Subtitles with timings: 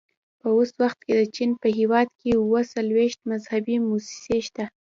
[0.39, 4.65] په اوس وخت کې د چین په هېواد کې اووه څلوېښت مذهبي مؤسسې شته.